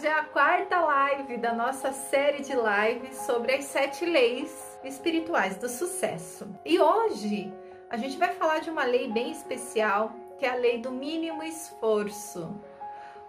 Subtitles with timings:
[0.00, 5.68] É a quarta live da nossa série de lives sobre as sete leis espirituais do
[5.68, 6.48] sucesso.
[6.64, 7.52] E hoje
[7.90, 11.42] a gente vai falar de uma lei bem especial, que é a lei do mínimo
[11.42, 12.54] esforço.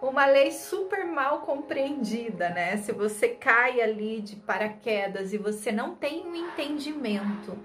[0.00, 2.76] Uma lei super mal compreendida, né?
[2.76, 7.58] Se você cai ali de paraquedas e você não tem um entendimento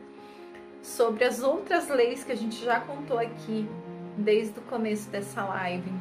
[0.81, 3.69] sobre as outras leis que a gente já contou aqui
[4.17, 5.93] desde o começo dessa live.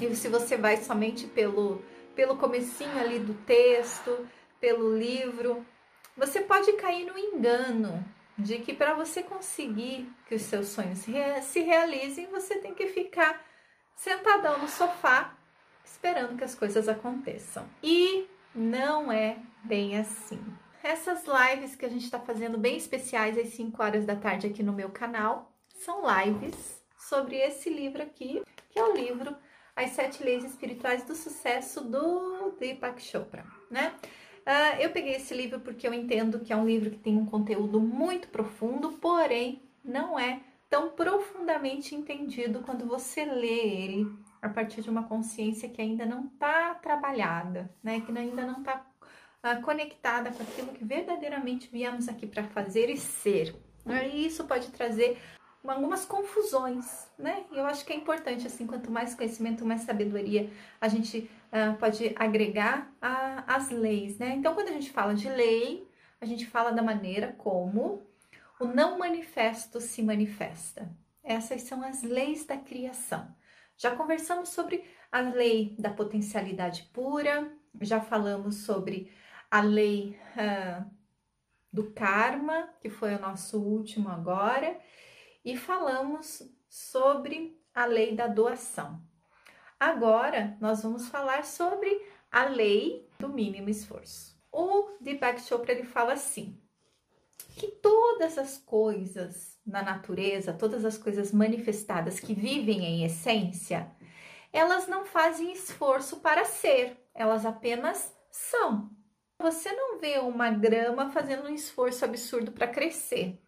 [0.00, 1.82] E se você vai somente pelo
[2.18, 4.26] pelo comecinho ali do texto,
[4.58, 5.64] pelo livro,
[6.16, 8.04] você pode cair no engano
[8.36, 13.40] de que para você conseguir que os seus sonhos se realizem, você tem que ficar
[13.94, 15.38] sentadão no sofá
[15.84, 17.70] esperando que as coisas aconteçam.
[17.84, 20.44] E não é bem assim.
[20.82, 24.64] Essas lives que a gente está fazendo bem especiais às 5 horas da tarde aqui
[24.64, 29.36] no meu canal são lives sobre esse livro aqui, que é o livro
[29.78, 33.94] As Sete Leis Espirituais do Sucesso do Deepak Chopra, né?
[34.40, 37.24] Uh, eu peguei esse livro porque eu entendo que é um livro que tem um
[37.24, 44.12] conteúdo muito profundo, porém não é tão profundamente entendido quando você lê ele
[44.42, 48.00] a partir de uma consciência que ainda não está trabalhada, né?
[48.00, 48.84] Que ainda não está
[49.44, 53.54] uh, conectada com aquilo que verdadeiramente viemos aqui para fazer e ser.
[54.12, 55.18] E isso pode trazer
[55.66, 57.44] algumas confusões, né?
[57.52, 62.12] Eu acho que é importante, assim, quanto mais conhecimento, mais sabedoria a gente uh, pode
[62.16, 62.92] agregar
[63.46, 64.34] às leis, né?
[64.36, 65.88] Então, quando a gente fala de lei,
[66.20, 68.06] a gente fala da maneira como
[68.60, 70.90] o não manifesto se manifesta.
[71.22, 73.34] Essas são as leis da criação.
[73.76, 79.12] Já conversamos sobre a lei da potencialidade pura, já falamos sobre
[79.50, 80.84] a lei uh,
[81.72, 84.78] do karma, que foi o nosso último agora,
[85.48, 89.02] e falamos sobre a lei da doação.
[89.80, 94.38] Agora nós vamos falar sobre a lei do mínimo esforço.
[94.52, 96.60] O Deepak Chopra ele fala assim:
[97.56, 103.90] que todas as coisas na natureza, todas as coisas manifestadas que vivem em essência,
[104.52, 108.90] elas não fazem esforço para ser, elas apenas são.
[109.38, 113.42] Você não vê uma grama fazendo um esforço absurdo para crescer.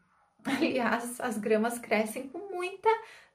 [0.44, 2.88] Aliás, as gramas crescem com muita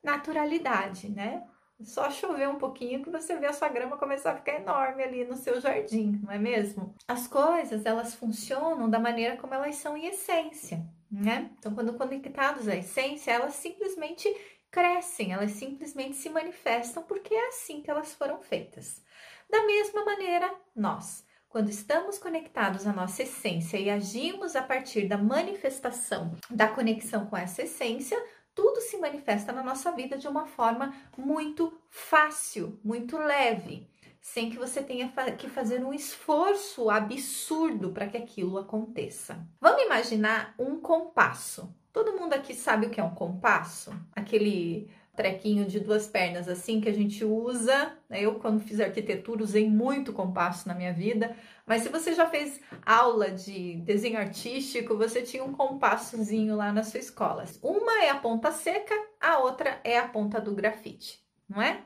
[0.03, 1.43] naturalidade, né?
[1.81, 5.25] Só chover um pouquinho que você vê a sua grama começar a ficar enorme ali
[5.25, 6.95] no seu jardim, não é mesmo?
[7.05, 11.51] As coisas, elas funcionam da maneira como elas são em essência, né?
[11.59, 14.29] Então, quando conectados à essência, elas simplesmente
[14.71, 19.03] crescem, elas simplesmente se manifestam porque é assim que elas foram feitas.
[19.49, 25.17] Da mesma maneira, nós quando estamos conectados à nossa essência e agimos a partir da
[25.17, 28.21] manifestação da conexão com essa essência,
[28.53, 33.87] tudo se manifesta na nossa vida de uma forma muito fácil, muito leve,
[34.19, 39.39] sem que você tenha que fazer um esforço absurdo para que aquilo aconteça.
[39.61, 41.73] Vamos imaginar um compasso.
[41.93, 43.97] Todo mundo aqui sabe o que é um compasso?
[44.13, 47.97] Aquele trequinho de duas pernas assim que a gente usa.
[48.09, 48.21] Né?
[48.21, 51.35] Eu, quando fiz arquitetura, usei muito compasso na minha vida.
[51.65, 56.83] Mas se você já fez aula de desenho artístico, você tinha um compassozinho lá na
[56.83, 57.45] sua escola.
[57.61, 61.83] Uma é a ponta seca, a outra é a ponta do grafite, não é?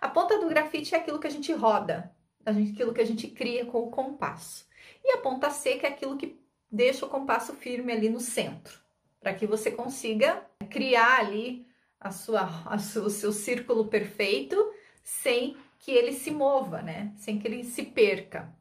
[0.00, 2.14] A ponta do grafite é aquilo que a gente roda,
[2.44, 4.66] aquilo que a gente cria com o compasso.
[5.02, 6.38] E a ponta seca é aquilo que
[6.70, 8.78] deixa o compasso firme ali no centro,
[9.20, 11.66] para que você consiga criar ali
[12.02, 14.56] a sua, a sua, o seu círculo perfeito
[15.02, 17.12] sem que ele se mova, né?
[17.16, 18.54] Sem que ele se perca.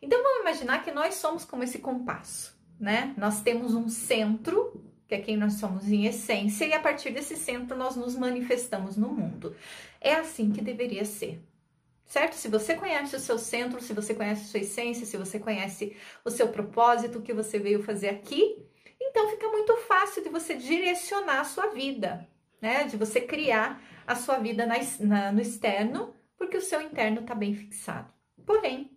[0.00, 3.14] Então vamos imaginar que nós somos como esse compasso, né?
[3.16, 7.36] Nós temos um centro, que é quem nós somos em essência, e a partir desse
[7.36, 9.56] centro nós nos manifestamos no mundo.
[10.00, 11.42] É assim que deveria ser.
[12.06, 12.34] Certo?
[12.34, 15.94] Se você conhece o seu centro, se você conhece a sua essência, se você conhece
[16.24, 18.64] o seu propósito, o que você veio fazer aqui,
[19.00, 22.26] então fica muito fácil de você direcionar a sua vida,
[22.60, 22.84] né?
[22.84, 27.34] De você criar a sua vida na, na, no externo, porque o seu interno está
[27.34, 28.12] bem fixado.
[28.46, 28.96] Porém,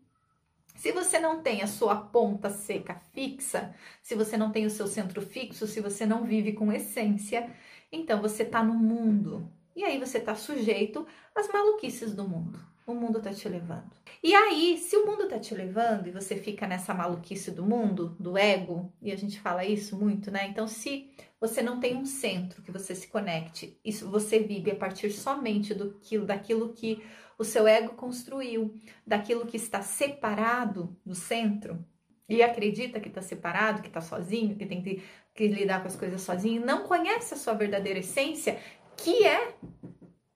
[0.75, 4.87] se você não tem a sua ponta seca fixa, se você não tem o seu
[4.87, 7.49] centro fixo, se você não vive com essência,
[7.91, 9.51] então você está no mundo.
[9.75, 11.05] E aí você está sujeito
[11.35, 12.70] às maluquices do mundo.
[12.85, 13.91] O mundo está te levando.
[14.23, 18.15] E aí, se o mundo está te levando e você fica nessa maluquice do mundo,
[18.19, 20.47] do ego, e a gente fala isso muito, né?
[20.47, 24.75] Então, se você não tem um centro que você se conecte, isso você vive a
[24.75, 27.03] partir somente do que, daquilo que
[27.37, 28.75] o seu ego construiu,
[29.05, 31.83] daquilo que está separado do centro,
[32.29, 35.95] e acredita que está separado, que está sozinho, que tem que, que lidar com as
[35.95, 38.57] coisas sozinho, não conhece a sua verdadeira essência,
[38.95, 39.53] que é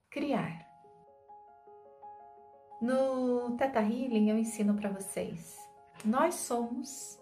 [0.10, 0.65] criar.
[2.82, 5.58] No Teta Healing eu ensino para vocês.
[6.04, 7.20] Nós somos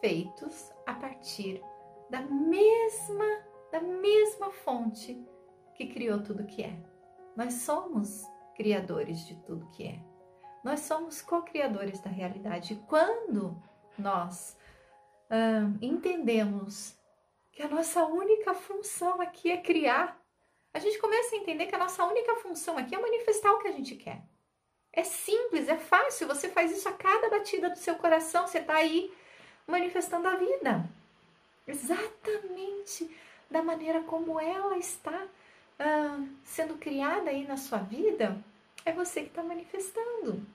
[0.00, 1.62] feitos a partir
[2.10, 3.24] da mesma
[3.72, 5.20] da mesma fonte
[5.74, 6.76] que criou tudo que é.
[7.36, 8.22] Nós somos
[8.54, 10.00] criadores de tudo que é.
[10.62, 12.74] Nós somos co-criadores da realidade.
[12.74, 13.60] E quando
[13.98, 14.56] nós
[15.82, 16.96] entendemos
[17.50, 20.22] que a nossa única função aqui é criar,
[20.72, 23.68] a gente começa a entender que a nossa única função aqui é manifestar o que
[23.68, 24.24] a gente quer.
[24.96, 28.74] É simples, é fácil, você faz isso a cada batida do seu coração, você está
[28.74, 29.12] aí
[29.66, 30.88] manifestando a vida.
[31.66, 33.10] Exatamente
[33.50, 35.26] da maneira como ela está
[35.78, 38.38] ah, sendo criada aí na sua vida,
[38.84, 40.46] é você que está manifestando.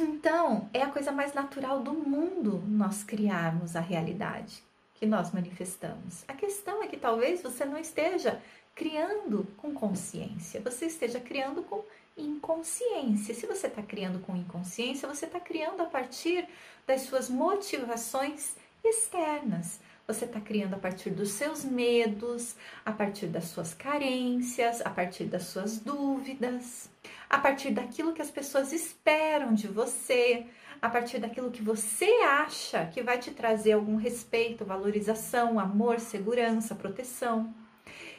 [0.00, 4.62] Então, é a coisa mais natural do mundo nós criarmos a realidade
[4.94, 6.24] que nós manifestamos.
[6.26, 8.40] A questão é que talvez você não esteja
[8.74, 11.84] criando com consciência, você esteja criando com
[12.16, 13.34] inconsciência.
[13.34, 16.46] Se você está criando com inconsciência, você está criando a partir
[16.86, 19.80] das suas motivações externas.
[20.06, 25.24] Você está criando a partir dos seus medos, a partir das suas carências, a partir
[25.24, 26.90] das suas dúvidas,
[27.30, 30.46] a partir daquilo que as pessoas esperam de você,
[30.82, 36.74] a partir daquilo que você acha que vai te trazer algum respeito, valorização, amor, segurança,
[36.74, 37.54] proteção.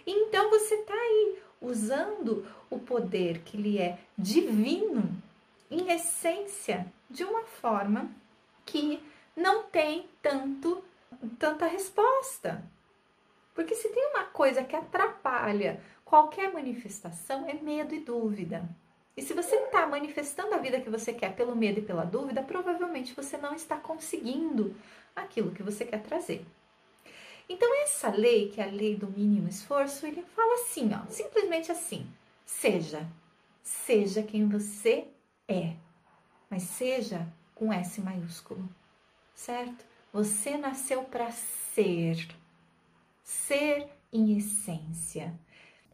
[0.08, 5.10] Então você está aí usando o poder que lhe é divino,
[5.72, 8.12] em essência, de uma forma
[8.66, 9.02] que
[9.36, 10.84] não tem tanto
[11.40, 12.64] tanta resposta.
[13.54, 18.68] Porque se tem uma coisa que atrapalha qualquer manifestação é medo e dúvida.
[19.16, 22.42] E se você está manifestando a vida que você quer pelo medo e pela dúvida,
[22.42, 24.76] provavelmente você não está conseguindo
[25.16, 26.44] aquilo que você quer trazer.
[27.48, 31.72] Então, essa lei, que é a lei do mínimo esforço, ele fala assim, ó, simplesmente
[31.72, 32.08] assim:
[32.46, 33.08] seja,
[33.62, 35.08] seja quem você
[35.48, 35.74] é,
[36.50, 38.68] mas seja com S maiúsculo,
[39.36, 39.86] certo?
[40.12, 42.28] Você nasceu para ser,
[43.24, 45.34] ser em essência.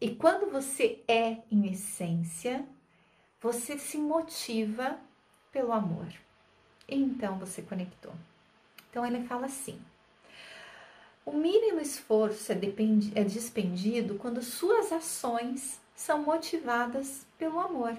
[0.02, 2.66] E quando você é em essência,
[3.42, 5.00] você se motiva
[5.52, 6.08] pelo amor.
[6.88, 8.14] Então você conectou.
[8.90, 9.80] Então ele fala assim:
[11.30, 17.96] o mínimo esforço é, dependi, é despendido quando suas ações são motivadas pelo amor,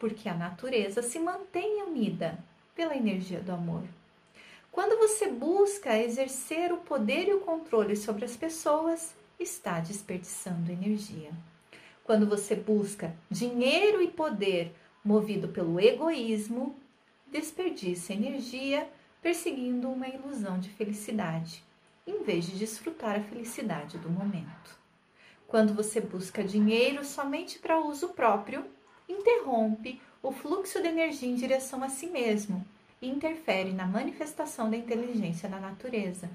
[0.00, 2.36] porque a natureza se mantém unida
[2.74, 3.84] pela energia do amor.
[4.72, 11.30] Quando você busca exercer o poder e o controle sobre as pessoas, está desperdiçando energia.
[12.02, 14.74] Quando você busca dinheiro e poder
[15.04, 16.74] movido pelo egoísmo,
[17.28, 18.88] desperdiça energia
[19.20, 21.62] perseguindo uma ilusão de felicidade,
[22.06, 24.78] em vez de desfrutar a felicidade do momento.
[25.46, 28.64] Quando você busca dinheiro somente para uso próprio,
[29.08, 32.64] interrompe o fluxo de energia em direção a si mesmo
[33.00, 36.30] e interfere na manifestação da inteligência na natureza.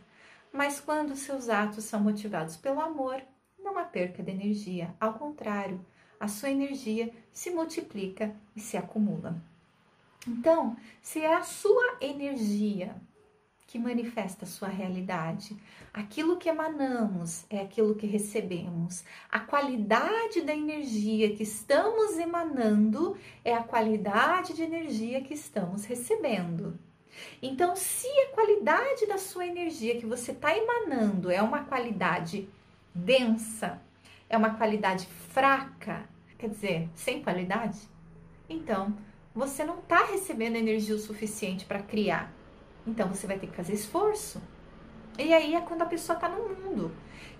[0.52, 3.22] Mas quando seus atos são motivados pelo amor,
[3.58, 5.84] não há perca de energia, ao contrário,
[6.20, 9.36] a sua energia se multiplica e se acumula.
[10.28, 12.96] Então, se é a sua energia
[13.68, 15.56] que manifesta a sua realidade.
[15.94, 19.04] Aquilo que emanamos é aquilo que recebemos.
[19.30, 26.80] A qualidade da energia que estamos emanando é a qualidade de energia que estamos recebendo.
[27.42, 32.48] Então, se a qualidade da sua energia que você está emanando é uma qualidade
[32.94, 33.82] densa,
[34.30, 36.08] é uma qualidade fraca,
[36.38, 37.80] quer dizer, sem qualidade,
[38.48, 38.96] então
[39.34, 42.37] você não está recebendo energia o suficiente para criar.
[42.88, 44.42] Então você vai ter que fazer esforço.
[45.20, 46.92] E aí é quando a pessoa está no mundo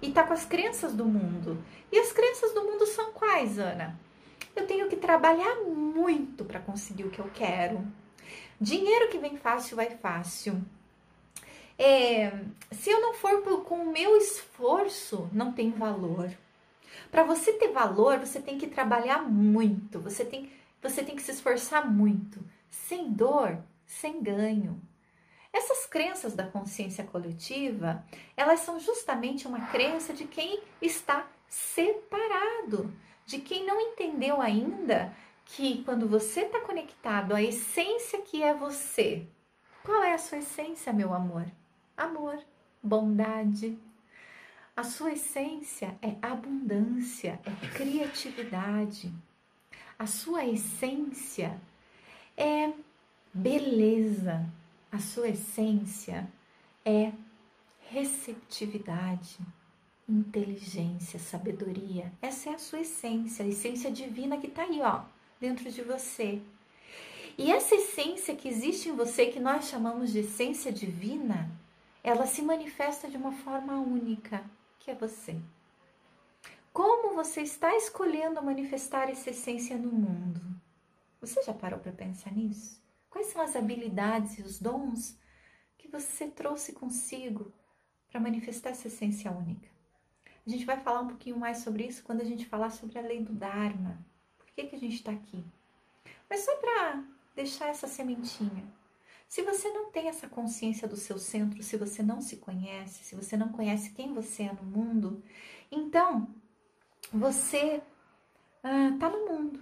[0.02, 1.64] e está com as crenças do mundo.
[1.92, 3.98] E as crenças do mundo são quais, Ana?
[4.56, 7.86] Eu tenho que trabalhar muito para conseguir o que eu quero.
[8.60, 10.62] Dinheiro que vem fácil vai fácil.
[11.78, 12.32] É,
[12.72, 16.32] se eu não for com o meu esforço, não tem valor.
[17.12, 20.52] Para você ter valor, você tem que trabalhar muito, você tem,
[20.82, 22.44] você tem que se esforçar muito.
[22.70, 24.82] Sem dor, sem ganho.
[25.52, 28.04] Essas crenças da consciência coletiva,
[28.36, 32.94] elas são justamente uma crença de quem está separado,
[33.26, 35.14] de quem não entendeu ainda
[35.46, 39.26] que quando você está conectado à essência que é você,
[39.84, 41.46] qual é a sua essência, meu amor?
[41.96, 42.38] Amor,
[42.84, 43.78] bondade.
[44.76, 49.12] A sua essência é abundância, é criatividade.
[49.98, 51.60] A sua essência
[52.36, 52.72] é
[53.34, 54.46] beleza,
[54.92, 56.28] a sua essência
[56.86, 57.12] é
[57.90, 59.38] receptividade,
[60.08, 62.12] inteligência, sabedoria.
[62.22, 65.02] Essa é a sua essência, a essência divina que está aí, ó,
[65.40, 66.42] dentro de você.
[67.38, 71.52] E essa essência que existe em você, que nós chamamos de essência divina,
[72.04, 74.44] ela se manifesta de uma forma única,
[74.80, 75.36] que é você.
[76.74, 80.42] Como você está escolhendo manifestar essa essência no mundo?
[81.20, 82.82] Você já parou para pensar nisso?
[83.10, 85.18] Quais são as habilidades e os dons
[85.78, 87.54] que você trouxe consigo
[88.10, 89.68] para manifestar essa essência única?
[90.46, 93.02] A gente vai falar um pouquinho mais sobre isso quando a gente falar sobre a
[93.02, 94.00] lei do Dharma.
[94.38, 95.44] Por que, que a gente está aqui?
[96.30, 97.04] Mas só para
[97.36, 98.64] deixar essa sementinha.
[99.28, 103.14] Se você não tem essa consciência do seu centro, se você não se conhece, se
[103.14, 105.22] você não conhece quem você é no mundo,
[105.70, 106.34] então
[107.12, 107.82] você
[108.64, 109.60] está ah, no mundo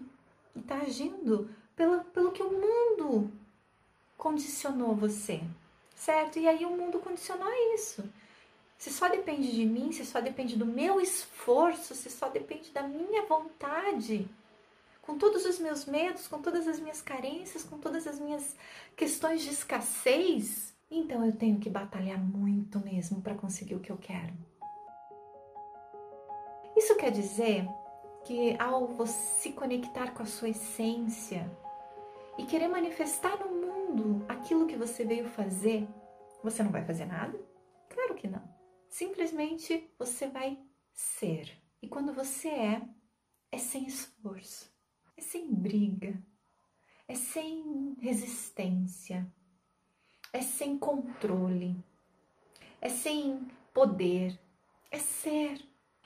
[0.56, 3.32] e está agindo pelo, pelo que o mundo
[4.17, 5.41] condicionou você,
[5.96, 6.39] certo?
[6.39, 8.03] E aí o mundo condicionou isso.
[8.77, 12.84] Se só depende de mim, se só depende do meu esforço, se só depende da
[12.84, 14.27] minha vontade,
[15.01, 18.55] com todos os meus medos, com todas as minhas carências, com todas as minhas
[18.96, 23.98] questões de escassez, então eu tenho que batalhar muito mesmo para conseguir o que eu
[23.98, 24.34] quero.
[26.75, 27.67] Isso quer dizer
[28.25, 31.50] que ao você se conectar com a sua essência
[32.38, 35.88] e querer manifestar no mundo aquilo que você veio fazer,
[36.44, 37.39] você não vai fazer nada?
[37.89, 38.44] Claro que não.
[38.89, 40.60] Simplesmente você vai
[40.94, 41.51] ser.
[41.82, 42.82] E quando você é,
[43.51, 44.72] é sem esforço,
[45.18, 46.22] é sem briga,
[47.08, 49.25] é sem resistência,
[50.34, 51.75] é sem controle,
[52.82, 54.39] é sem poder,
[54.92, 55.62] é ser.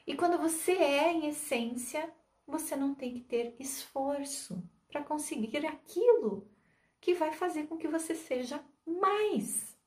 [0.05, 2.11] E quando você é em essência,
[2.45, 6.47] você não tem que ter esforço para conseguir aquilo
[6.99, 9.77] que vai fazer com que você seja mais.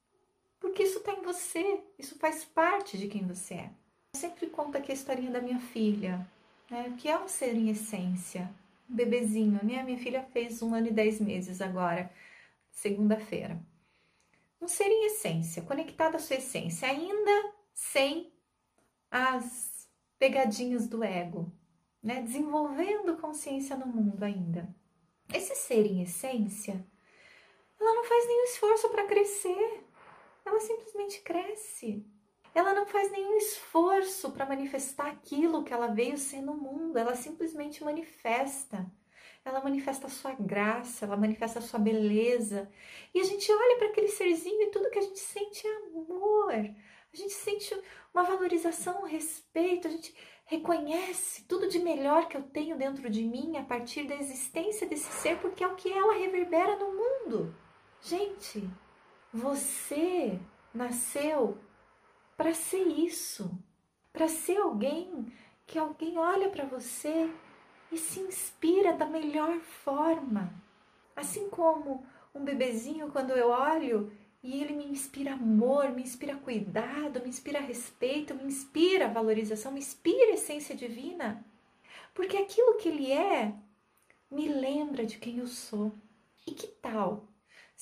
[0.58, 3.70] Porque isso está em você, isso faz parte de quem você é.
[4.14, 6.26] Eu sempre conto aqui a historinha da minha filha,
[6.70, 6.94] né?
[6.98, 8.48] que é um ser em essência,
[8.88, 9.60] um bebezinho.
[9.62, 12.10] Minha, minha filha fez um ano e dez meses agora,
[12.70, 13.60] segunda-feira.
[14.60, 18.32] Um ser em essência, conectado à sua essência, ainda sem
[19.10, 21.52] as pegadinhas do ego,
[22.00, 22.22] né?
[22.22, 24.72] Desenvolvendo consciência no mundo ainda.
[25.34, 26.84] Esse ser em essência,
[27.80, 29.84] ela não faz nenhum esforço para crescer.
[30.44, 32.06] Ela simplesmente cresce.
[32.54, 36.98] Ela não faz nenhum esforço para manifestar aquilo que ela veio ser no mundo.
[36.98, 38.86] Ela simplesmente manifesta.
[39.44, 42.70] Ela manifesta a sua graça, ela manifesta a sua beleza.
[43.12, 46.52] E a gente olha para aquele serzinho e tudo que a gente sente é amor
[47.12, 47.78] a gente sente
[48.12, 53.24] uma valorização, um respeito, a gente reconhece tudo de melhor que eu tenho dentro de
[53.24, 57.54] mim a partir da existência desse ser, porque é o que ela reverbera no mundo.
[58.00, 58.68] Gente,
[59.32, 60.38] você
[60.74, 61.58] nasceu
[62.36, 63.50] para ser isso,
[64.12, 65.32] para ser alguém
[65.66, 67.30] que alguém olha para você
[67.90, 70.52] e se inspira da melhor forma.
[71.14, 77.20] Assim como um bebezinho, quando eu olho e ele me inspira amor, me inspira cuidado,
[77.20, 81.44] me inspira respeito, me inspira valorização, me inspira essência divina.
[82.14, 83.54] Porque aquilo que ele é
[84.30, 85.92] me lembra de quem eu sou.
[86.46, 87.28] E que tal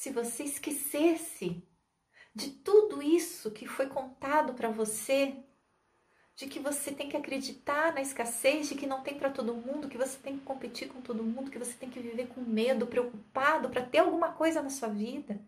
[0.01, 1.63] se você esquecesse
[2.35, 5.37] de tudo isso que foi contado para você,
[6.35, 9.91] de que você tem que acreditar na escassez, de que não tem para todo mundo,
[9.91, 12.87] que você tem que competir com todo mundo, que você tem que viver com medo,
[12.87, 15.39] preocupado para ter alguma coisa na sua vida?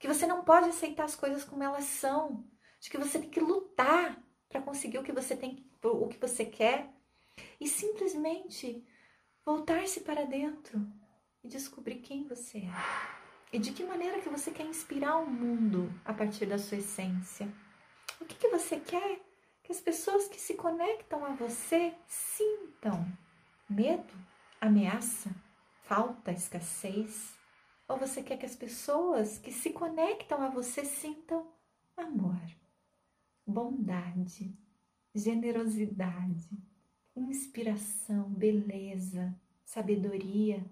[0.00, 2.42] Que você não pode aceitar as coisas como elas são,
[2.80, 6.46] de que você tem que lutar para conseguir o que você tem, o que você
[6.46, 6.90] quer
[7.60, 8.82] e simplesmente
[9.44, 10.80] voltar-se para dentro
[11.44, 12.72] e descobrir quem você é
[13.52, 17.52] e de que maneira que você quer inspirar o mundo a partir da sua essência.
[18.18, 19.20] O que, que você quer
[19.62, 23.06] que as pessoas que se conectam a você sintam?
[23.68, 24.14] Medo?
[24.60, 25.30] Ameaça?
[25.82, 26.32] Falta?
[26.32, 27.39] Escassez?
[27.90, 31.44] Ou você quer que as pessoas que se conectam a você sintam
[31.96, 32.40] amor,
[33.44, 34.56] bondade,
[35.12, 36.48] generosidade,
[37.16, 40.64] inspiração, beleza, sabedoria?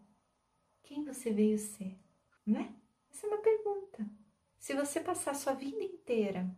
[0.84, 1.98] Quem você veio ser,
[2.46, 2.72] né?
[3.10, 4.08] Essa é uma pergunta.
[4.56, 6.48] Se você passar sua vida inteira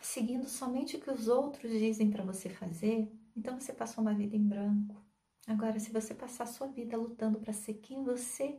[0.00, 4.36] seguindo somente o que os outros dizem para você fazer, então você passou uma vida
[4.36, 4.96] em branco.
[5.46, 8.58] Agora, se você passar sua vida lutando para ser quem você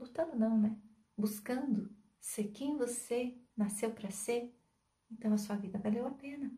[0.00, 0.76] lutando não, né?
[1.16, 4.52] Buscando ser quem você nasceu para ser,
[5.10, 6.50] então a sua vida valeu a pena.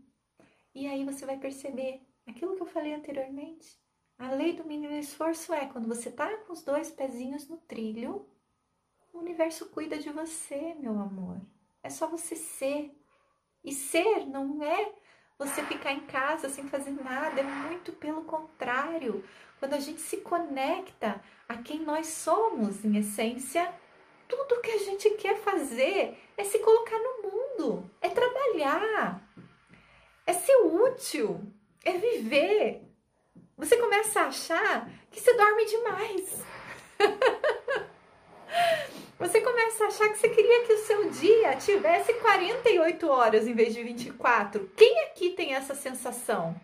[0.75, 3.79] E aí você vai perceber aquilo que eu falei anteriormente.
[4.17, 8.29] A lei do mínimo esforço é quando você tá com os dois pezinhos no trilho,
[9.13, 11.41] o universo cuida de você, meu amor.
[11.83, 12.97] É só você ser.
[13.65, 14.95] E ser não é
[15.39, 19.25] você ficar em casa sem fazer nada, é muito pelo contrário.
[19.59, 23.73] Quando a gente se conecta a quem nós somos, em essência,
[24.29, 29.23] tudo que a gente quer fazer é se colocar no mundo, é trabalhar,
[30.27, 31.41] é ser útil,
[31.85, 32.83] é viver.
[33.57, 36.43] Você começa a achar que você dorme demais.
[39.23, 43.55] Você começa a achar que você queria que o seu dia tivesse 48 horas em
[43.55, 44.69] vez de 24.
[44.76, 46.61] Quem aqui tem essa sensação?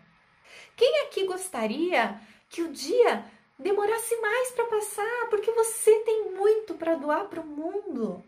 [0.75, 3.23] Quem aqui gostaria que o dia
[3.57, 8.21] demorasse mais para passar, porque você tem muito para doar para o mundo?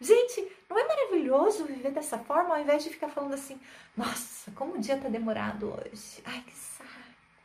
[0.00, 3.60] Gente, não é maravilhoso viver dessa forma ao invés de ficar falando assim:
[3.96, 6.22] "Nossa, como o dia tá demorado hoje.
[6.24, 6.88] Ai, que saco.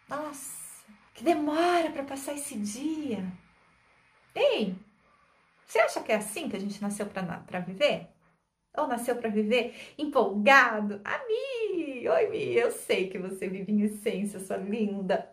[0.07, 3.25] Nossa, que demora para passar esse dia."
[4.35, 4.75] Ei,
[5.67, 8.07] você acha que é assim que a gente nasceu para viver?
[8.77, 11.01] Ou nasceu para viver empolgado?
[11.03, 12.07] A Mi!
[12.07, 12.55] Oi, Mi!
[12.55, 15.29] Eu sei que você vive em essência, sua linda.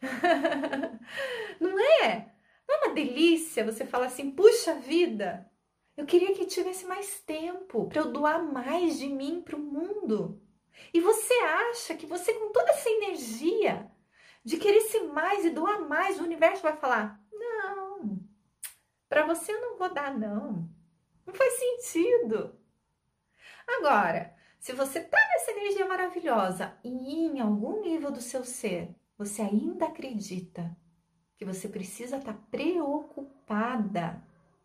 [1.60, 2.32] Não é?
[2.68, 5.50] Não é uma delícia você falar assim, puxa vida,
[5.96, 10.40] eu queria que tivesse mais tempo para eu doar mais de mim para o mundo.
[10.94, 13.90] E você acha que você, com toda essa energia
[14.44, 17.21] de querer ser mais e doar mais, o universo vai falar:
[19.12, 20.66] para você eu não vou dar, não.
[21.26, 22.58] Não faz sentido.
[23.68, 28.88] Agora, se você tá nessa energia maravilhosa e em algum nível do seu ser
[29.18, 30.74] você ainda acredita
[31.36, 34.24] que você precisa estar tá preocupada,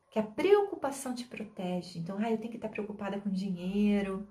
[0.10, 2.00] que a preocupação te protege.
[2.00, 4.26] Então, ah, eu tenho que estar tá preocupada com dinheiro,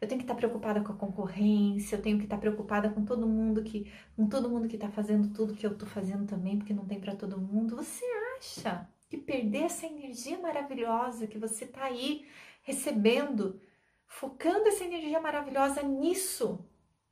[0.00, 3.04] eu tenho que estar tá preocupada com a concorrência, eu tenho que estar preocupada com
[3.04, 6.58] todo mundo que com todo mundo que está fazendo tudo que eu estou fazendo também,
[6.58, 7.74] porque não tem para todo mundo.
[7.74, 8.04] Você
[8.38, 12.26] acha que perder essa energia maravilhosa que você está aí
[12.62, 13.60] recebendo,
[14.06, 16.66] focando essa energia maravilhosa nisso,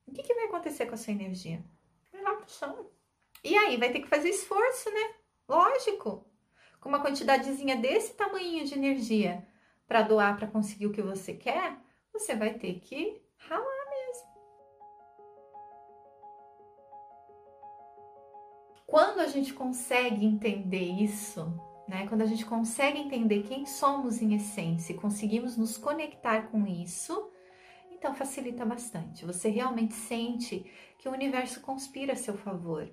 [0.06, 1.62] o que, que vai acontecer com a sua energia?
[2.10, 2.90] Vai lá pro chão.
[3.44, 5.14] E aí, vai ter que fazer esforço, né?
[5.46, 6.26] Lógico.
[6.80, 9.46] Com uma quantidadezinha desse tamanho de energia
[9.86, 11.76] para doar, para conseguir o que você quer,
[12.14, 14.28] você vai ter que ralar mesmo.
[18.86, 22.06] Quando a gente consegue entender isso, né?
[22.06, 27.30] Quando a gente consegue entender quem somos em essência e conseguimos nos conectar com isso,
[27.90, 29.26] então facilita bastante.
[29.26, 30.64] Você realmente sente
[30.98, 32.88] que o universo conspira a seu favor.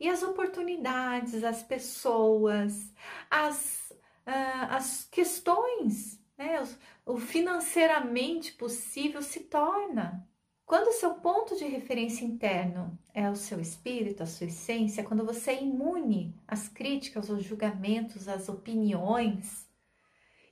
[0.00, 2.94] E as oportunidades, as pessoas,
[3.30, 3.92] as,
[4.26, 6.62] uh, as questões, né?
[7.04, 10.26] o financeiramente possível se torna
[10.68, 15.24] quando o seu ponto de referência interno é o seu espírito, a sua essência, quando
[15.24, 19.66] você é imune às críticas, aos julgamentos, às opiniões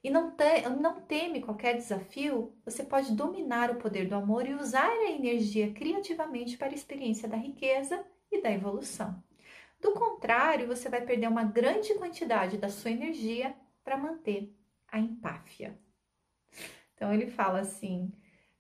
[0.03, 4.55] e não, te, não teme qualquer desafio, você pode dominar o poder do amor e
[4.55, 8.03] usar a energia criativamente para a experiência da riqueza
[8.33, 9.23] e da evolução.
[9.83, 14.51] Do contrário, você vai perder uma grande quantidade da sua energia para manter
[14.89, 15.79] a empáfia.
[16.95, 18.11] Então ele fala assim: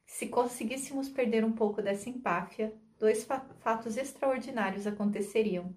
[0.06, 3.26] se conseguíssemos perder um pouco dessa empáfia, dois
[3.60, 5.76] fatos extraordinários aconteceriam.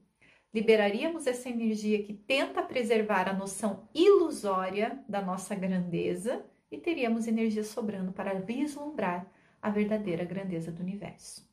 [0.53, 7.63] Liberaríamos essa energia que tenta preservar a noção ilusória da nossa grandeza e teríamos energia
[7.63, 9.29] sobrando para vislumbrar
[9.61, 11.47] a verdadeira grandeza do universo.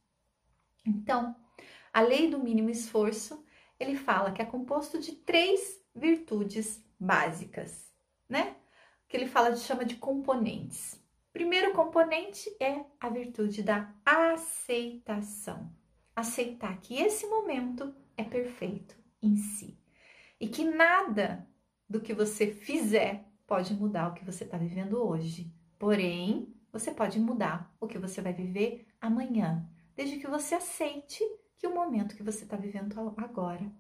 [0.87, 1.35] Então,
[1.93, 3.45] a lei do mínimo esforço,
[3.81, 7.93] ele fala que é composto de três virtudes básicas,
[8.29, 8.57] né?
[9.09, 11.03] Que ele fala de chama de componentes.
[11.37, 15.70] Primeiro componente é a virtude da aceitação.
[16.16, 19.79] Aceitar que esse momento é perfeito em si
[20.40, 21.46] e que nada
[21.87, 25.53] do que você fizer pode mudar o que você está vivendo hoje.
[25.79, 31.22] Porém, você pode mudar o que você vai viver amanhã, desde que você aceite
[31.59, 33.70] que o momento que você está vivendo agora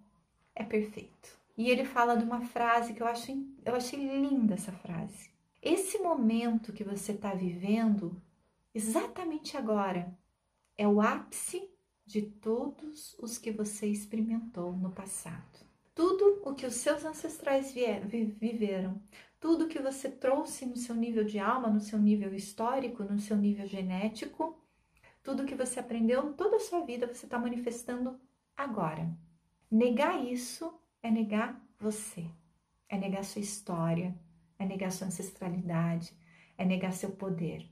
[0.54, 1.40] é perfeito.
[1.56, 3.32] E ele fala de uma frase que eu acho
[3.64, 5.34] eu achei linda essa frase.
[5.62, 8.20] Esse momento que você está vivendo,
[8.74, 10.16] exatamente agora,
[10.76, 11.68] é o ápice
[12.04, 15.66] de todos os que você experimentou no passado.
[15.94, 19.02] Tudo o que os seus ancestrais viveram,
[19.40, 23.36] tudo que você trouxe no seu nível de alma, no seu nível histórico, no seu
[23.36, 24.60] nível genético,
[25.22, 28.20] tudo que você aprendeu toda a sua vida, você está manifestando
[28.56, 29.10] agora.
[29.70, 32.24] Negar isso é negar você,
[32.88, 34.14] é negar sua história,
[34.58, 36.16] é negar sua ancestralidade,
[36.56, 37.68] é negar seu poder.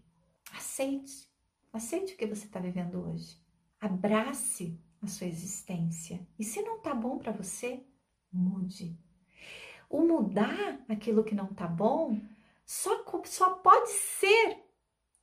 [0.53, 1.29] Aceite,
[1.73, 3.39] aceite o que você está vivendo hoje.
[3.81, 6.27] Abrace a sua existência.
[6.39, 7.85] E se não tá bom para você,
[8.33, 8.99] mude.
[9.89, 12.21] O mudar aquilo que não tá bom
[12.65, 14.65] só, só pode ser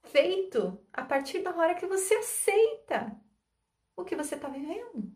[0.04, 3.20] feito a partir da hora que você aceita
[3.96, 5.12] o que você está vivendo.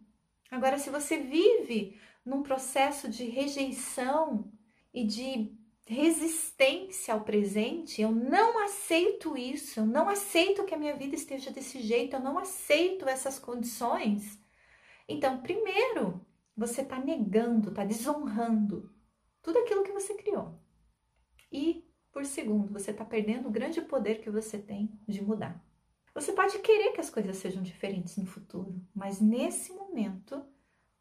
[0.49, 4.51] Agora, se você vive num processo de rejeição
[4.93, 5.55] e de
[5.85, 11.51] resistência ao presente, eu não aceito isso, eu não aceito que a minha vida esteja
[11.51, 14.39] desse jeito, eu não aceito essas condições.
[15.07, 16.25] Então, primeiro,
[16.57, 18.91] você está negando, está desonrando
[19.43, 20.59] tudo aquilo que você criou.
[21.51, 25.63] E, por segundo, você está perdendo o grande poder que você tem de mudar.
[26.15, 30.43] Você pode querer que as coisas sejam diferentes no futuro, mas nesse momento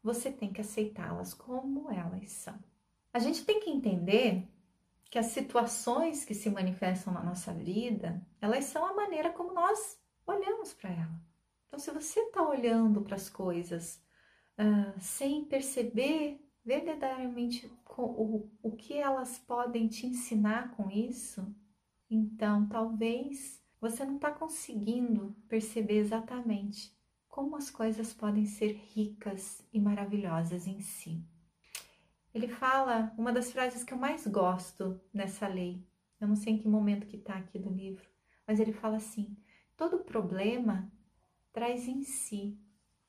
[0.03, 2.59] você tem que aceitá-las como elas são.
[3.11, 4.47] A gente tem que entender
[5.15, 9.97] que as situações que se manifestam na nossa vida, elas são a maneira como nós
[10.27, 11.21] olhamos para ela.
[11.65, 14.03] Então, se você está olhando para as coisas
[14.59, 21.47] uh, sem perceber verdadeiramente o, o que elas podem te ensinar com isso,
[22.09, 26.93] então talvez você não está conseguindo perceber exatamente
[27.29, 31.25] como as coisas podem ser ricas e maravilhosas em si.
[32.35, 35.81] Ele fala uma das frases que eu mais gosto nessa lei.
[36.19, 38.05] Eu não sei em que momento que está aqui do livro,
[38.45, 39.37] mas ele fala assim:
[39.77, 40.91] todo problema
[41.53, 42.59] traz em si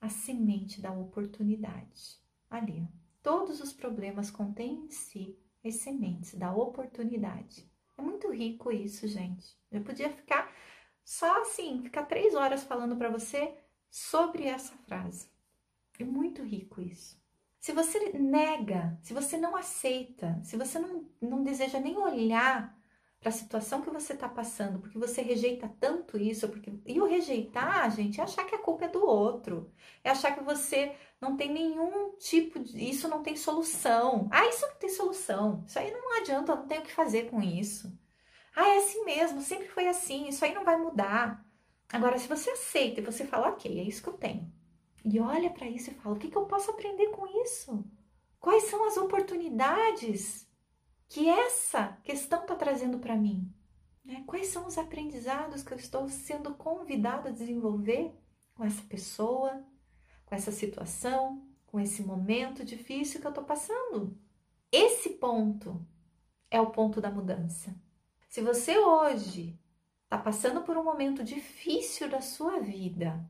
[0.00, 2.20] a semente da oportunidade.
[2.48, 2.86] Ali,
[3.20, 7.68] todos os problemas contêm em si as sementes da oportunidade.
[7.98, 9.58] É muito rico isso, gente.
[9.72, 10.52] Eu podia ficar
[11.04, 13.58] só assim, ficar três horas falando para você
[13.90, 15.28] sobre essa frase.
[15.98, 17.25] É muito rico isso.
[17.66, 22.72] Se você nega, se você não aceita, se você não, não deseja nem olhar
[23.18, 27.06] para a situação que você está passando, porque você rejeita tanto isso, porque e o
[27.08, 29.68] rejeitar, gente, é achar que a culpa é do outro,
[30.04, 34.28] é achar que você não tem nenhum tipo de, isso não tem solução.
[34.30, 35.64] Ah, isso não tem solução.
[35.66, 37.92] Isso aí não adianta, eu não tenho o que fazer com isso.
[38.54, 41.44] Ah, é assim mesmo, sempre foi assim, isso aí não vai mudar.
[41.92, 44.52] Agora, se você aceita e você fala, ok, é isso que eu tenho,
[45.08, 47.84] e olha para isso e fala, o que, que eu posso aprender com isso?
[48.40, 50.50] Quais são as oportunidades
[51.08, 53.48] que essa questão está trazendo para mim?
[54.04, 54.24] Né?
[54.26, 58.12] Quais são os aprendizados que eu estou sendo convidada a desenvolver
[58.52, 59.64] com essa pessoa,
[60.24, 64.18] com essa situação, com esse momento difícil que eu estou passando?
[64.72, 65.86] Esse ponto
[66.50, 67.72] é o ponto da mudança.
[68.28, 69.56] Se você hoje
[70.02, 73.24] está passando por um momento difícil da sua vida,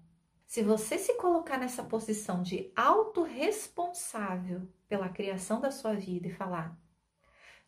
[0.47, 6.79] se você se colocar nessa posição de autorresponsável pela criação da sua vida e falar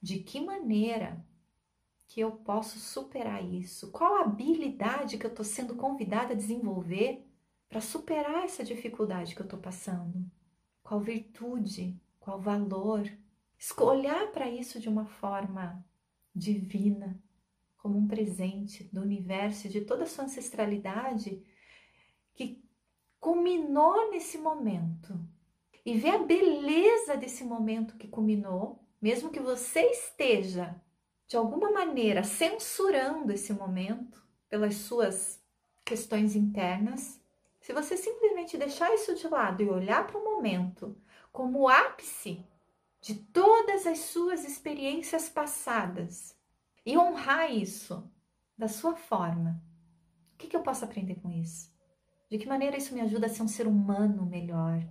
[0.00, 1.24] de que maneira
[2.06, 7.26] que eu posso superar isso, qual habilidade que eu estou sendo convidada a desenvolver
[7.68, 10.24] para superar essa dificuldade que eu estou passando,
[10.82, 13.10] qual virtude, qual valor,
[13.80, 15.84] olhar para isso de uma forma
[16.34, 17.20] divina,
[17.76, 21.44] como um presente do universo de toda a sua ancestralidade
[22.34, 22.62] que
[23.20, 25.18] culminou nesse momento.
[25.84, 30.80] E ver a beleza desse momento que culminou, mesmo que você esteja
[31.26, 35.42] de alguma maneira censurando esse momento pelas suas
[35.84, 37.20] questões internas,
[37.60, 40.96] se você simplesmente deixar isso de lado e olhar para o momento
[41.32, 42.44] como o ápice
[43.00, 46.36] de todas as suas experiências passadas
[46.84, 48.10] e honrar isso
[48.56, 49.62] da sua forma.
[50.34, 51.77] O que, que eu posso aprender com isso?
[52.30, 54.86] De que maneira isso me ajuda a ser um ser humano melhor?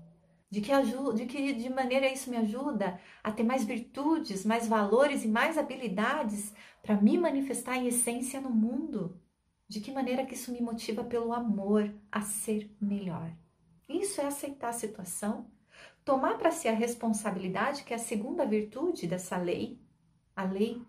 [0.49, 4.67] De que, ajuda, de que de maneira isso me ajuda a ter mais virtudes, mais
[4.67, 9.21] valores e mais habilidades para me manifestar em essência no mundo?
[9.67, 13.35] De que maneira que isso me motiva pelo amor a ser melhor?
[13.89, 15.51] Isso é aceitar a situação,
[16.05, 19.81] tomar para si a responsabilidade, que é a segunda virtude dessa lei,
[20.35, 20.81] a lei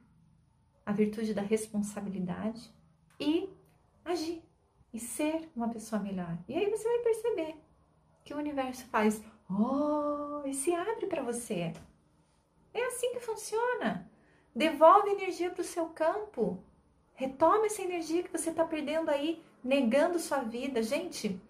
[0.88, 2.72] a virtude da responsabilidade
[3.20, 3.46] e
[4.02, 4.42] agir
[4.92, 6.36] e ser uma pessoa melhor.
[6.48, 7.56] E aí você vai perceber
[8.24, 11.72] que o universo faz oh e se abre para você.
[12.72, 14.10] É assim que funciona.
[14.54, 16.62] Devolve energia para o seu campo.
[17.14, 20.82] Retoma essa energia que você está perdendo aí, negando sua vida.
[20.82, 21.40] Gente,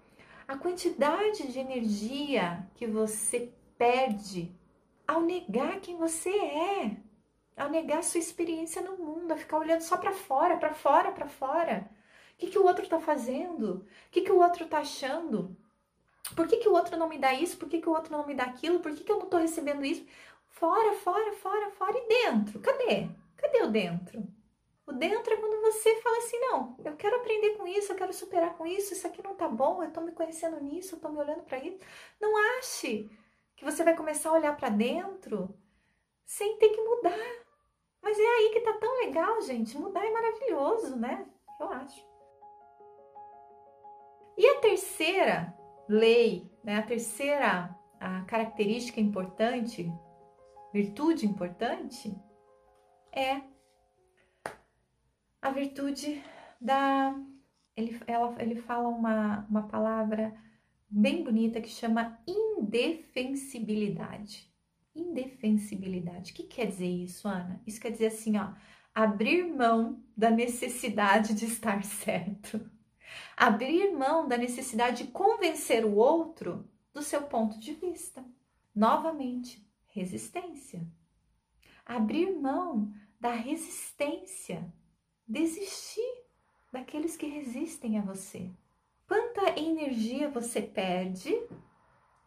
[0.46, 4.55] a quantidade de energia que você perde
[5.07, 6.96] ao negar quem você é
[7.59, 11.27] a negar sua experiência no mundo, a ficar olhando só para fora, para fora, para
[11.27, 11.90] fora.
[12.38, 13.85] O que, que o outro está fazendo?
[14.07, 15.57] O que, que o outro está achando?
[16.37, 17.57] Por que, que o outro não me dá isso?
[17.57, 18.79] Por que, que o outro não me dá aquilo?
[18.79, 20.07] Por que, que eu não estou recebendo isso?
[20.51, 22.61] Fora, fora, fora, fora e dentro.
[22.61, 23.09] Cadê?
[23.37, 24.24] Cadê o dentro?
[24.87, 28.12] O dentro é quando você fala assim: não, eu quero aprender com isso, eu quero
[28.12, 31.09] superar com isso, isso aqui não tá bom, eu tô me conhecendo nisso, eu tô
[31.09, 31.81] me olhando para isso.
[32.20, 33.11] Não ache
[33.57, 35.53] que você vai começar a olhar para dentro
[36.24, 37.18] sem ter que mudar.
[38.01, 39.77] Mas é aí que tá tão legal, gente.
[39.77, 41.27] Mudar é maravilhoso, né?
[41.59, 42.09] Eu acho.
[44.38, 45.53] E a terceira
[45.88, 49.92] lei, né, a terceira a característica importante,
[50.72, 52.16] virtude importante,
[53.12, 53.40] é
[55.42, 56.22] a virtude
[56.61, 57.20] da.
[57.77, 60.33] Ele, ela, ele fala uma, uma palavra
[60.88, 64.48] bem bonita que chama indefensibilidade.
[64.94, 66.31] Indefensibilidade.
[66.31, 67.61] O que quer dizer isso, Ana?
[67.66, 68.53] Isso quer dizer assim, ó,
[68.94, 72.78] abrir mão da necessidade de estar certo.
[73.37, 78.25] Abrir mão da necessidade de convencer o outro do seu ponto de vista.
[78.75, 80.87] Novamente, resistência.
[81.85, 84.73] Abrir mão da resistência,
[85.27, 86.25] desistir
[86.73, 88.51] daqueles que resistem a você.
[89.07, 91.35] Quanta energia você perde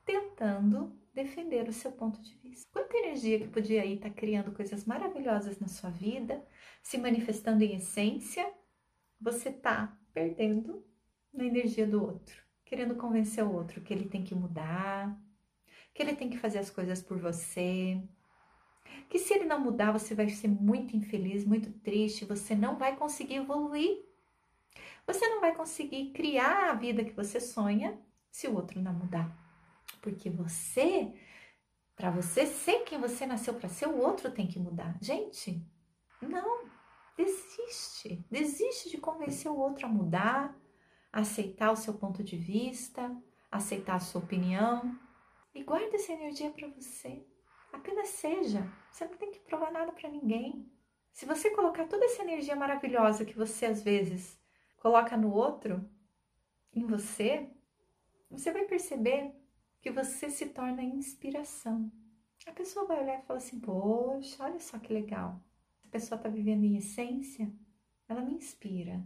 [0.04, 2.68] tentando defender o seu ponto de vista?
[2.72, 6.46] Quanta energia que podia aí estar tá criando coisas maravilhosas na sua vida,
[6.82, 8.52] se manifestando em essência,
[9.20, 10.86] você está perdendo
[11.34, 15.18] na energia do outro, querendo convencer o outro que ele tem que mudar,
[15.94, 18.02] que ele tem que fazer as coisas por você,
[19.10, 22.96] que se ele não mudar, você vai ser muito infeliz, muito triste, você não vai
[22.96, 24.06] conseguir evoluir.
[25.06, 28.00] Você não vai conseguir criar a vida que você sonha
[28.32, 29.30] se o outro não mudar.
[30.02, 31.14] Porque você,
[31.96, 34.98] para você ser quem você nasceu para ser, o outro tem que mudar.
[35.02, 35.62] Gente,
[36.22, 36.66] não,
[37.24, 38.26] desiste.
[38.30, 40.58] Desiste de convencer o outro a mudar,
[41.12, 43.16] a aceitar o seu ponto de vista,
[43.52, 44.98] aceitar a sua opinião.
[45.54, 47.26] E guarda essa energia para você.
[47.72, 48.68] Apenas seja.
[48.92, 50.70] Você não tem que provar nada para ninguém.
[51.12, 54.40] Se você colocar toda essa energia maravilhosa que você às vezes
[54.78, 55.88] coloca no outro,
[56.74, 57.50] em você,
[58.30, 59.34] você vai perceber
[59.82, 61.92] que você se torna inspiração.
[62.48, 65.40] A pessoa vai olhar e falar assim: Poxa, olha só que legal.
[65.92, 67.52] Pessoa está vivendo em essência,
[68.08, 68.98] ela me inspira.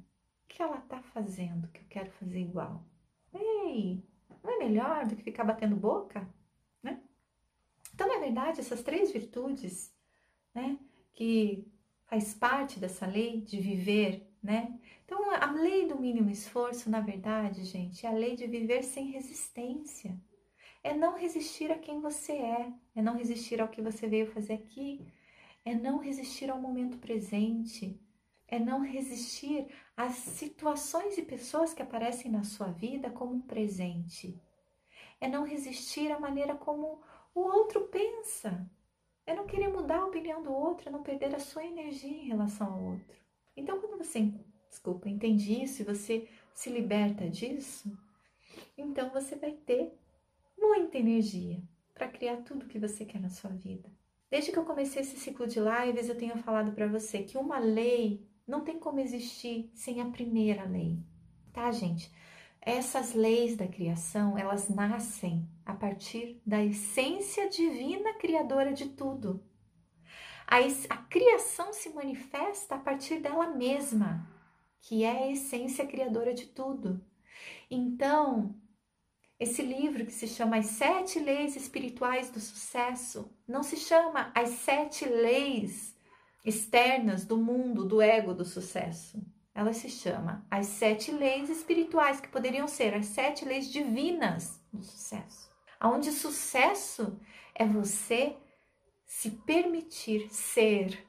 [0.43, 2.85] O que ela está fazendo que eu quero fazer igual?
[3.33, 4.01] Ei,
[4.43, 6.27] não é melhor do que ficar batendo boca?
[7.95, 9.95] Então, na verdade, essas três virtudes,
[10.53, 10.77] né,
[11.13, 11.65] que
[12.03, 14.77] faz parte dessa lei de viver, né?
[15.05, 19.11] Então, a lei do mínimo esforço, na verdade, gente, é a lei de viver sem
[19.11, 20.19] resistência.
[20.83, 24.53] É não resistir a quem você é, é não resistir ao que você veio fazer
[24.53, 25.01] aqui,
[25.65, 27.99] é não resistir ao momento presente,
[28.47, 34.39] é não resistir às situações e pessoas que aparecem na sua vida como um presente.
[35.19, 37.01] É não resistir à maneira como
[37.33, 38.69] o outro pensa.
[39.25, 42.27] É não querer mudar a opinião do outro, é não perder a sua energia em
[42.27, 43.17] relação ao outro.
[43.57, 44.31] Então, quando você,
[44.69, 47.97] desculpa, entende isso e você se liberta disso,
[48.77, 49.97] então você vai ter
[50.55, 51.59] muita energia
[51.93, 53.89] para criar tudo que você quer na sua vida.
[54.35, 57.57] Desde que eu comecei esse ciclo de lives, eu tenho falado para você que uma
[57.57, 60.99] lei não tem como existir sem a primeira lei.
[61.53, 62.11] Tá, gente?
[62.59, 69.41] Essas leis da criação, elas nascem a partir da essência divina criadora de tudo.
[70.45, 74.29] A, a criação se manifesta a partir dela mesma,
[74.81, 77.01] que é a essência criadora de tudo.
[77.71, 78.53] Então,
[79.45, 84.49] esse livro que se chama As Sete Leis Espirituais do Sucesso não se chama As
[84.49, 85.95] Sete Leis
[86.43, 89.19] Externas do Mundo, do Ego do Sucesso
[89.55, 94.83] ela se chama As Sete Leis Espirituais, que poderiam ser as sete leis divinas do
[94.83, 95.49] sucesso.
[95.81, 97.17] Onde sucesso
[97.53, 98.35] é você
[99.05, 101.07] se permitir ser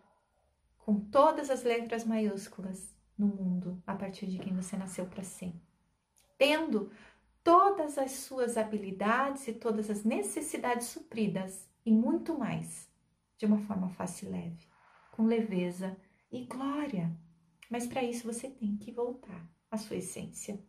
[0.79, 5.53] com todas as letras maiúsculas no mundo a partir de quem você nasceu para ser.
[6.38, 6.92] Tendo
[7.46, 12.90] todas as suas habilidades e todas as necessidades supridas e muito mais,
[13.38, 14.68] de uma forma fácil e leve,
[15.12, 15.96] com leveza
[16.28, 17.09] e glória.
[17.70, 20.61] Mas para isso você tem que voltar à sua essência.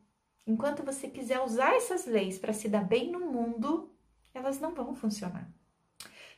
[0.45, 3.91] Enquanto você quiser usar essas leis para se dar bem no mundo,
[4.31, 5.51] elas não vão funcionar.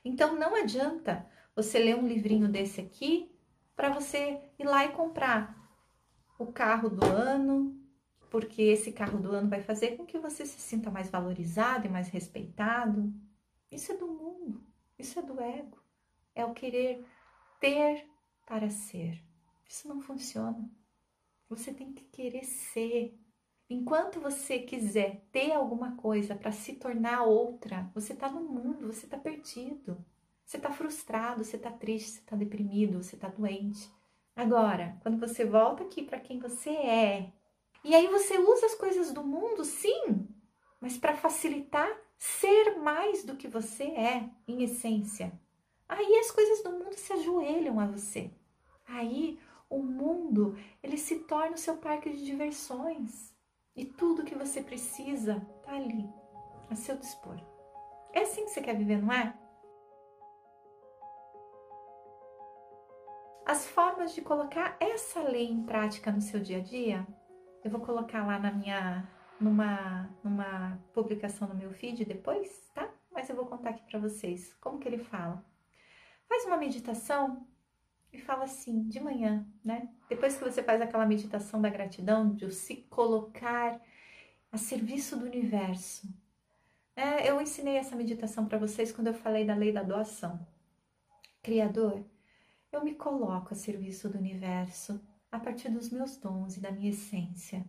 [0.06, 3.30] Então não adianta você ler um livrinho desse aqui
[3.76, 5.54] para você ir lá e comprar
[6.40, 7.78] o carro do ano,
[8.30, 11.90] porque esse carro do ano vai fazer com que você se sinta mais valorizado e
[11.90, 13.14] mais respeitado.
[13.72, 14.64] Isso é do mundo,
[14.98, 15.78] isso é do ego.
[16.36, 17.04] É o querer
[17.60, 18.08] ter
[18.46, 19.22] para ser.
[19.68, 20.70] Isso não funciona.
[21.50, 23.20] Você tem que querer ser.
[23.70, 29.06] Enquanto você quiser ter alguma coisa para se tornar outra, você está no mundo, você
[29.06, 30.04] está perdido.
[30.46, 33.88] Você está frustrado, você está triste, você está deprimido, você está doente.
[34.36, 37.32] Agora, quando você volta aqui para quem você é,
[37.84, 40.28] e aí você usa as coisas do mundo, sim,
[40.80, 45.32] mas para facilitar ser mais do que você é, em essência.
[45.88, 48.32] Aí as coisas do mundo se ajoelham a você.
[48.86, 49.40] Aí
[49.70, 53.34] o mundo ele se torna o seu parque de diversões.
[53.76, 56.06] E tudo que você precisa tá ali,
[56.70, 57.40] a seu dispor.
[58.12, 59.34] É assim que você quer viver, não é?
[63.46, 67.08] As formas de colocar essa lei em prática no seu dia a dia,
[67.64, 69.08] eu vou colocar lá na minha
[69.40, 72.90] numa numa publicação no meu feed depois, tá?
[73.12, 75.44] Mas eu vou contar aqui para vocês como que ele fala.
[76.28, 77.48] Faz uma meditação
[78.12, 79.90] e fala assim, de manhã, né?
[80.10, 83.80] Depois que você faz aquela meditação da gratidão, de se colocar
[84.52, 86.08] a serviço do universo.
[86.96, 90.46] É, eu ensinei essa meditação para vocês quando eu falei da lei da doação.
[91.42, 92.04] Criador,
[92.72, 95.00] eu me coloco a serviço do universo
[95.32, 97.66] a partir dos meus dons e da minha essência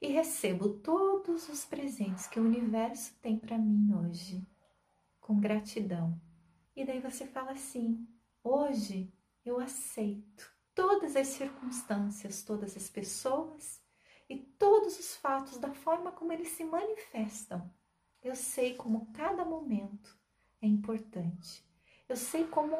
[0.00, 4.46] e recebo todos os presentes que o universo tem para mim hoje
[5.20, 6.20] com gratidão.
[6.74, 8.06] E daí você fala assim:
[8.44, 9.12] hoje
[9.44, 13.80] eu aceito todas as circunstâncias, todas as pessoas
[14.28, 17.72] e todos os fatos da forma como eles se manifestam.
[18.22, 20.18] Eu sei como cada momento
[20.60, 21.64] é importante.
[22.08, 22.76] Eu sei como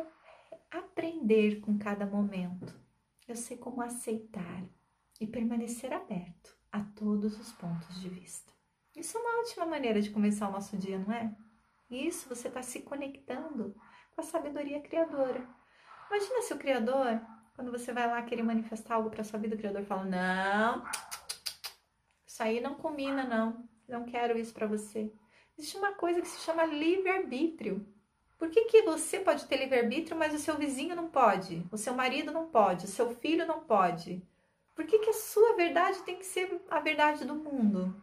[0.71, 2.86] aprender com cada momento.
[3.27, 4.65] Eu sei como aceitar
[5.21, 8.53] e permanecer aberto a todos os pontos de vista.
[8.95, 11.35] Isso é uma ótima maneira de começar o nosso dia, não é?
[11.91, 13.75] Isso você está se conectando
[14.15, 15.47] com a sabedoria criadora.
[16.09, 17.21] Imagina se o criador,
[17.55, 20.85] quando você vai lá querer manifestar algo para sua vida, o criador fala: Não,
[22.27, 23.69] isso aí não combina, não.
[23.89, 25.13] Não quero isso para você.
[25.57, 27.87] Existe uma coisa que se chama livre-arbítrio.
[28.39, 31.67] Por que, que você pode ter livre-arbítrio, mas o seu vizinho não pode?
[31.73, 32.85] O seu marido não pode?
[32.85, 34.23] O seu filho não pode?
[34.75, 38.03] Por que, que a sua verdade tem que ser a verdade do mundo?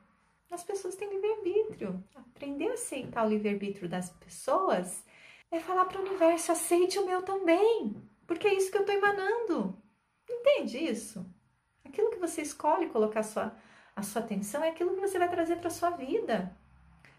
[0.49, 2.03] As pessoas têm livre-arbítrio.
[2.15, 5.03] Aprender a aceitar o livre-arbítrio das pessoas
[5.51, 8.95] é falar para o universo: aceite o meu também, porque é isso que eu estou
[8.95, 9.77] emanando.
[10.27, 11.25] Entende isso?
[11.85, 13.55] Aquilo que você escolhe colocar a sua,
[13.95, 16.57] a sua atenção é aquilo que você vai trazer para a sua vida.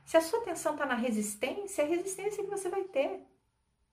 [0.04, 3.26] Se a sua atenção está na resistência, é a resistência que você vai ter.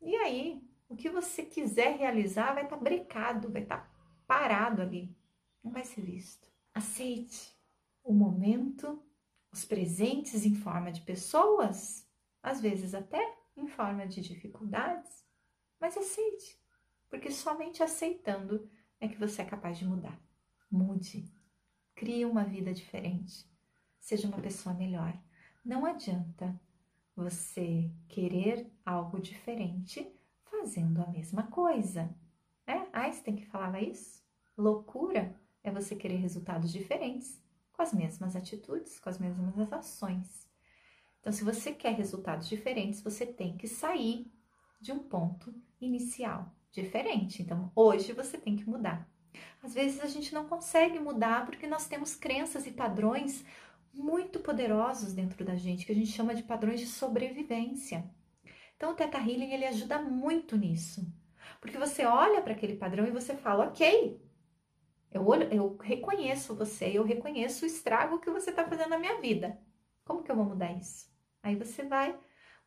[0.02, 3.92] E aí, o que você quiser realizar vai estar tá brecado, vai estar tá
[4.28, 5.16] parado ali.
[5.64, 6.48] Não vai ser visto.
[6.74, 7.56] Aceite
[8.04, 9.02] o momento,
[9.52, 12.08] os presentes em forma de pessoas,
[12.42, 15.26] às vezes até em forma de dificuldades,
[15.80, 16.60] mas aceite,
[17.10, 18.70] porque somente aceitando
[19.00, 20.20] é que você é capaz de mudar.
[20.70, 21.26] Mude,
[21.96, 23.46] crie uma vida diferente,
[24.00, 25.18] seja uma pessoa melhor.
[25.64, 26.60] Não adianta
[27.16, 30.12] você querer algo diferente
[30.44, 32.10] fazendo a mesma coisa.
[32.66, 32.88] É?
[32.92, 34.24] Einstein que falava isso?
[34.58, 37.42] Loucura é você querer resultados diferentes
[37.74, 40.48] com as mesmas atitudes, com as mesmas ações.
[41.20, 44.32] Então, se você quer resultados diferentes, você tem que sair
[44.80, 47.44] de um ponto inicial diferente.
[47.44, 49.08] Então, hoje você tem que mudar.
[49.62, 53.46] Às vezes a gente não consegue mudar porque nós temos crenças e padrões
[53.94, 58.10] muito poderosos dentro da gente, que a gente chama de padrões de sobrevivência.
[58.76, 61.06] Então o Teta Healing ele ajuda muito nisso.
[61.60, 64.20] Porque você olha para aquele padrão e você fala, ok,
[65.12, 69.20] eu, olho, eu reconheço você, eu reconheço o estrago que você está fazendo na minha
[69.20, 69.60] vida.
[70.06, 71.12] Como que eu vou mudar isso?
[71.44, 72.18] Aí você vai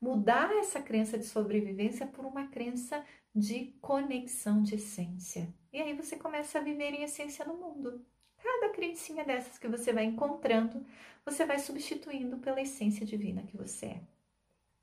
[0.00, 5.52] mudar essa crença de sobrevivência por uma crença de conexão de essência.
[5.72, 8.04] E aí você começa a viver em essência no mundo.
[8.44, 10.84] Cada crencinha dessas que você vai encontrando,
[11.24, 14.00] você vai substituindo pela essência divina que você é.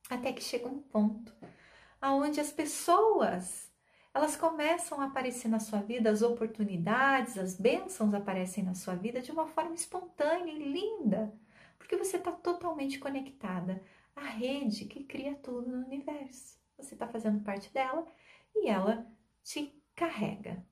[0.10, 1.32] Até que chega um ponto
[2.02, 3.72] aonde as pessoas,
[4.16, 9.22] elas começam a aparecer na sua vida, as oportunidades, as bênçãos aparecem na sua vida
[9.22, 11.32] de uma forma espontânea e linda,
[11.78, 13.80] porque você está totalmente conectada
[14.16, 16.60] à rede que cria tudo no universo.
[16.80, 18.08] Você está fazendo parte dela
[18.56, 19.08] e ela
[19.44, 20.66] te carrega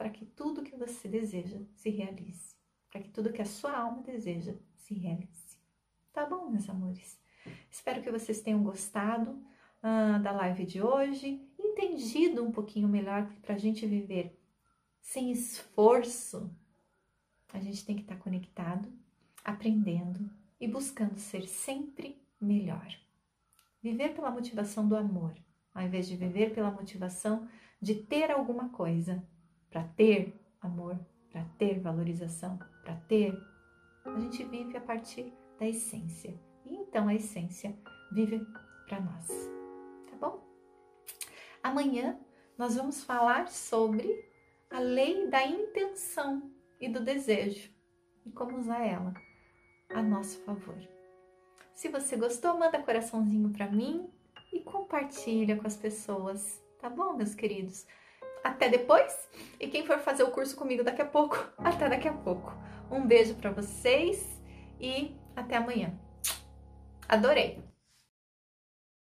[0.00, 2.56] para que tudo que você deseja se realize,
[2.90, 5.58] para que tudo que a sua alma deseja se realize.
[6.10, 7.20] Tá bom, meus amores?
[7.70, 13.40] Espero que vocês tenham gostado uh, da live de hoje, entendido um pouquinho melhor que
[13.40, 14.40] para a gente viver
[15.02, 16.50] sem esforço,
[17.52, 18.90] a gente tem que estar tá conectado,
[19.44, 22.88] aprendendo e buscando ser sempre melhor.
[23.82, 25.36] Viver pela motivação do amor,
[25.74, 27.46] ao invés de viver pela motivação
[27.82, 29.22] de ter alguma coisa
[29.70, 30.98] para ter amor,
[31.30, 33.32] para ter valorização, para ter,
[34.04, 36.38] a gente vive a partir da essência.
[36.64, 37.74] E então a essência
[38.12, 38.44] vive
[38.86, 39.28] para nós.
[40.10, 40.44] Tá bom?
[41.62, 42.18] Amanhã
[42.58, 44.28] nós vamos falar sobre
[44.70, 46.50] a lei da intenção
[46.80, 47.70] e do desejo
[48.24, 49.14] e como usar ela
[49.88, 50.76] a nosso favor.
[51.74, 54.10] Se você gostou, manda coraçãozinho para mim
[54.52, 57.86] e compartilha com as pessoas, tá bom, meus queridos?
[58.42, 59.28] Até depois.
[59.58, 62.52] E quem for fazer o curso comigo daqui a pouco, até daqui a pouco.
[62.90, 64.40] Um beijo para vocês
[64.80, 65.92] e até amanhã.
[67.08, 67.69] Adorei!